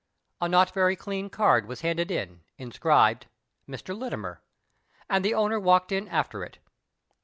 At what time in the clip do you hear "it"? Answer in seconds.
6.43-6.57